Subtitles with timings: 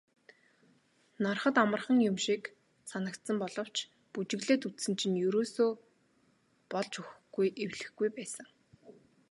[1.25, 2.43] Hарахад амархан юм шиг
[2.91, 3.75] санагдсан боловч
[4.13, 5.71] бүжиглээд үзсэн чинь ерөөсөө
[6.71, 8.47] болж өгөхгүй эвлэхгүй байсан.